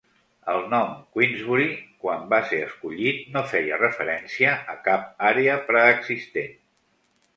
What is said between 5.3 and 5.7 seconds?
àrea